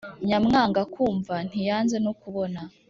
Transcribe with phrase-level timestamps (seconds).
[0.27, 2.59] Nyamwanga kumva ntiyanze no kubona